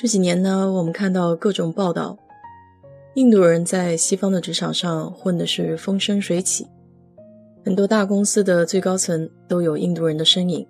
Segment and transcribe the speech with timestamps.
[0.00, 2.16] 这几年呢，我们看到各种报道，
[3.14, 6.64] 印度人在西方的职场上混的是风生水起，
[7.64, 10.64] 很多大公司的最高层都有印度人的身影，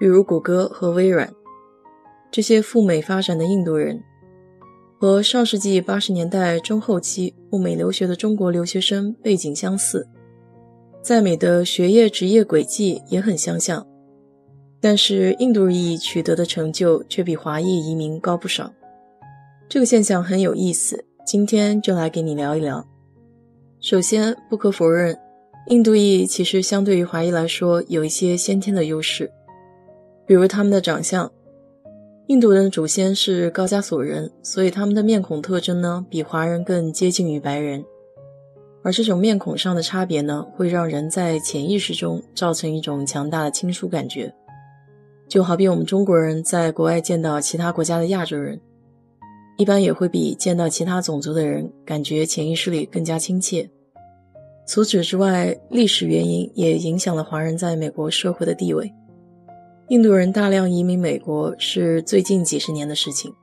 [0.00, 1.32] 比如谷歌和微软。
[2.32, 4.02] 这些赴美发展的印度人，
[4.98, 10.08] 和上世纪八十年代中后期赴美留学的中国留学生背景相似，
[11.00, 13.86] 在美的学业职业轨迹也很相像。
[14.84, 18.70] 但是印度裔取得的成就却比华裔移民高不少，
[19.66, 21.02] 这个现象很有意思。
[21.24, 22.86] 今天就来给你聊一聊。
[23.80, 25.18] 首先，不可否认，
[25.68, 29.32] 印度裔其实相对于华裔来说有一些先天的优势，
[30.26, 31.32] 比如他们的长相。
[32.26, 37.82] 印度人的祖先是高加索人，所以他们的面孔特征呢比华人更接近于白人，
[38.82, 44.30] 而这种面孔上的差别呢，会让人在潜意识中造成一种强大的亲疏感觉。
[45.34, 48.60] 就好比我们中国人在国外见到其他国家的亚洲人，
[49.56, 53.68] 一般也会比见到其他种族的人感觉潜意识里更加亲切。
[54.64, 58.88] 除此之外，历史原因也影响了华人在美国社会的地位。
[59.88, 63.34] 印度人大量移民美国是最近几十年的事情，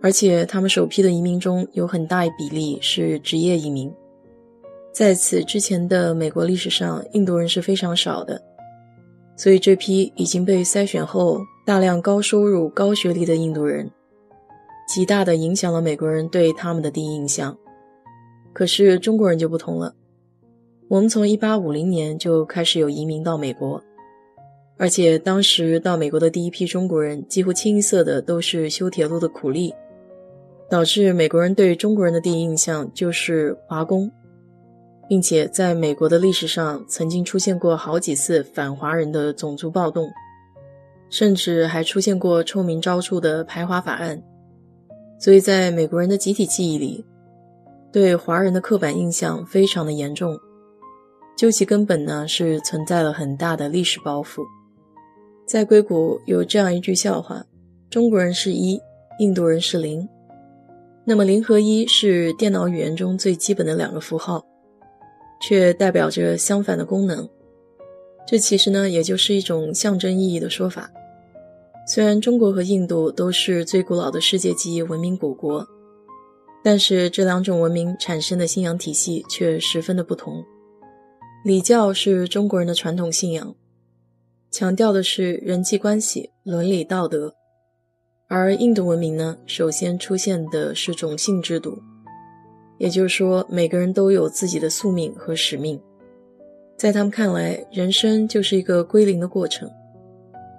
[0.00, 3.92] 而且他们首批的移民中有很大一比例是职业移民。
[4.92, 8.40] 在此之前的美国历史上，印度人是非常少的。
[9.36, 13.90] 所以这批已经被筛选后大量高收入、高学历的印度人，
[14.88, 17.56] 极大的影响了美国人对他们的第一印象。
[18.52, 19.94] 可是中国人就不同了，
[20.88, 23.82] 我们从1850年就开始有移民到美国，
[24.76, 29.74] 而且当时到美国的第一批中国人几乎清一色的都是修铁路的苦力，
[30.68, 34.12] 导致美国人对中国人的第一印象就是华工。
[35.08, 40.10] 并且在美国的历史上，曾经出现过好几次反华人的种族暴动，
[41.10, 44.22] 甚至还出现过臭名昭著的排华法案。
[45.18, 47.04] 所以在美国人的集体记忆里，
[47.92, 50.38] 对华人的刻板印象非常的严重。
[51.36, 54.42] 究其根本呢，是存在了很大的历史包袱。
[55.46, 57.44] 在硅谷有这样一句笑话：
[57.90, 58.80] 中国人是一，
[59.18, 60.08] 印度人是零。
[61.04, 64.44] 那么零和一是电脑语言中最基本的两个符号。
[65.42, 67.28] 却代表着相反的功能，
[68.26, 70.90] 这其实呢，也就是一种象征意义的说法。
[71.86, 75.66] 虽然中国和印度都是最古老的世界级文明古国，
[76.62, 80.44] 但是这两种文明产生的信仰体系却十分的不同。
[81.44, 83.56] 礼教是中国人的传统信仰，
[84.52, 87.34] 强调的是人际关系、伦理道德，
[88.28, 91.82] 而印度文明呢，首先出现的是种姓制度。
[92.82, 95.80] 也就是说，每个人都有自己的宿命和使命，
[96.76, 99.70] 在他们看来，人生就是一个归零的过程。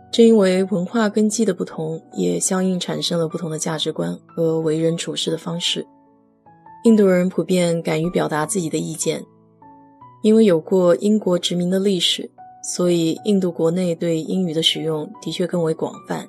[0.09, 5.85] 正因为文化根基的不同，也相应产生了不同的价值观和为人处事的方式。
[6.85, 9.22] 印度人普遍敢于表达自己的意见，
[10.22, 12.31] 因为有过英国殖民的历史，
[12.63, 16.25] 所以印度国内对英语的使用的确更为广泛，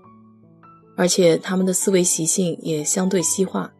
[0.96, 3.72] 而且他们的思维习性也相对西化。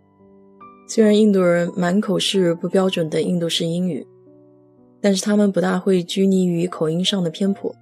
[0.87, 4.07] 虽然印度人满口是不标准的印度式英语，
[5.01, 7.75] 但是他们不大会拘泥于口音上的偏颇，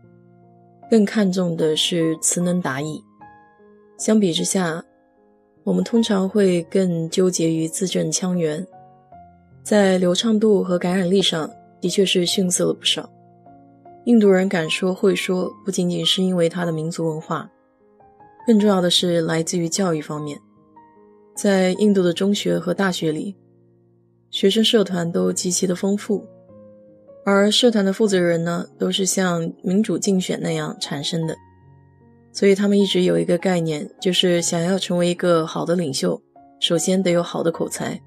[0.91, 3.03] 更看重的是词能达意。
[3.99, 4.85] 相比之下，
[5.65, 8.67] 我们通常会更纠结于字正腔圆，
[9.62, 13.09] 在流畅度和感染力上的确是逊色了不少。
[14.05, 17.51] 印度人敢说会说，不仅仅是因为他的民族文化，
[18.47, 20.38] 更重要的是来自于教育方面。
[21.34, 23.34] 在印度的中学和大学里，
[24.31, 26.26] 学生社团都极其的丰富，
[27.25, 31.37] 而社团的负责人呢，都是像民主竞选那样产生的。
[32.32, 36.20] 所以他们一直有一个概念，就是想要成为一个好的领袖，
[36.61, 38.00] 首先得有好的口才。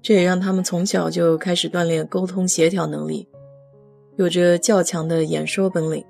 [0.00, 3.28] 这也让他们从小就开始锻炼沟通协调能力，
[4.16, 6.04] 有着较强的演说本领。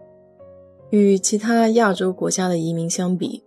[0.91, 3.45] 与其他亚洲国家的移民相比，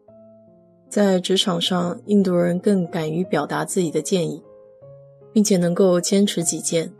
[0.92, 4.44] 在职场上，印度人更敢于表达自己的建议，
[5.32, 6.92] 并且能够坚持己见。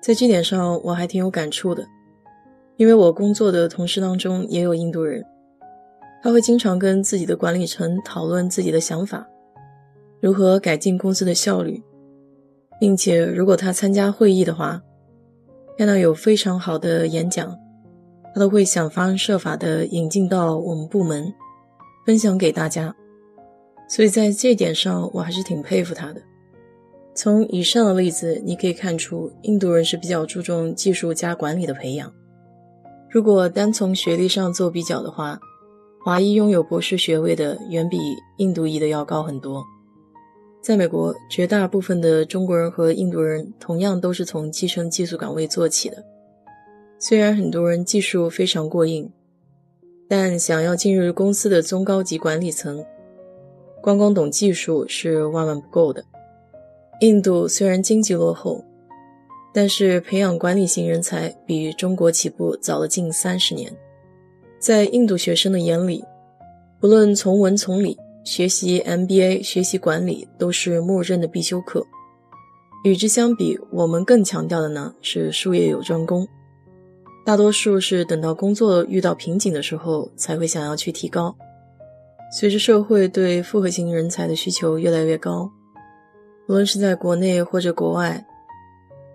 [0.00, 1.84] 在这点上，我还挺有感触的，
[2.76, 5.24] 因为我工作的同事当中也有印度人。
[6.22, 9.26] 他会经常跟自己的管理层讨论自己的想法，
[10.20, 11.82] 如何改进公司的效率，
[12.78, 14.80] 并且如果他参加会议的话，
[15.76, 17.58] 看到有非常好的演讲，
[18.32, 21.34] 他都会想方设法的引进到我们部门，
[22.04, 22.94] 分享给大家。
[23.88, 26.22] 所以在这点上，我还是挺佩服他的。
[27.14, 32.10] 从以上的例子，你可以看出印度人是比较注重技术加管理的培养。
[33.10, 35.38] 如果单从学历上做比较的话，
[36.02, 37.98] 华裔拥有博士学位的远比
[38.38, 39.62] 印度裔的要高很多。
[40.62, 46.02] 在美国，绝大部分的中国人和印度人同样都是从基层技术岗位做起的。
[46.98, 49.12] 虽然很多人技术非常过硬，
[50.14, 52.84] 但想要进入公司的中高级管理层，
[53.80, 56.04] 光光懂技术是万万不够的。
[57.00, 58.62] 印度虽然经济落后，
[59.54, 63.74] 但是培养管理型人才比中国起步早了近三十年。
[64.58, 66.04] 在印度学生的眼里，
[66.78, 71.86] 不论从文从理，学习 MBA、学习管理都是默认的必修课。
[72.84, 76.28] 与之相比，我们更强调的呢是术业有专攻。
[77.24, 81.36] 大多数是等到工作遇到瓶颈的时候，才会想要去提高。
[82.32, 85.50] 随着社会对复合型人才的需求越来越高，
[86.48, 88.24] 无论是在国内或者国外，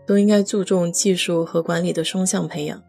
[0.06, 2.82] 都应该注重技术和管理的双向培养。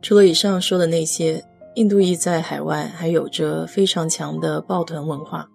[0.00, 1.44] 除了以上说的那些。
[1.76, 5.48] 印度裔在海外还有着非常强的抱团文化。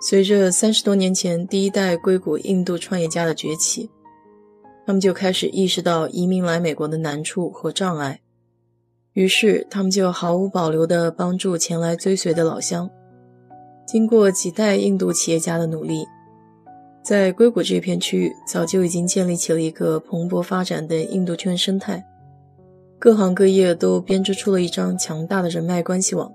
[0.00, 3.90] 随着三十多年前第一代硅谷印度创业家的崛起，
[4.86, 8.20] 他们就开始意识到移民来美国的难处和障碍，
[9.14, 12.88] 于是他们就毫无保留地帮助前来追随的老乡。
[13.84, 16.06] 经过几代印度企业家的努力，
[17.02, 22.04] 在硅谷这片区域早就已经建立起了一个蓬勃发展的印度圈生态。
[22.98, 26.32] 各行各业都编织出了一张强大的人脉关系网，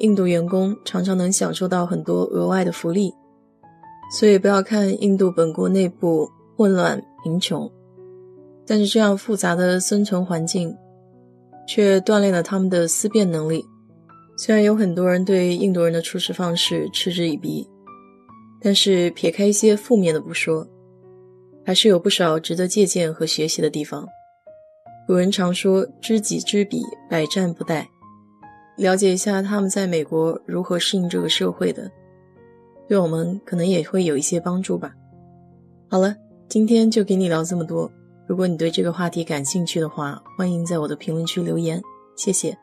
[0.00, 3.14] 印度员工常常能享受到很多额外的福利。
[4.18, 6.28] 所以不要看印度本国内部
[6.62, 7.68] 混乱贫穷，
[8.64, 10.72] 但是这样复杂的生存环境，
[11.66, 13.64] 却锻炼了他们的思辨能力。
[14.36, 17.68] 虽然有很多人对印度人的处事方式嗤之以鼻，
[18.60, 20.64] 但是撇开一些负面的不说，
[21.66, 24.06] 还是有不少值得借鉴和学习的地方。
[25.08, 26.80] 古人常说“知己知彼，
[27.10, 27.84] 百战不殆”。
[28.78, 31.90] 了解一下他们在美国如何适应这个社会的，
[32.88, 34.94] 对我们可能也会有一些帮助吧。
[35.90, 36.16] 好了，
[36.52, 37.90] 今天就给你聊这么多。
[38.28, 41.80] 如果你对这个话题感兴趣的话，欢迎在我的评论区留言，
[42.14, 42.54] 谢谢。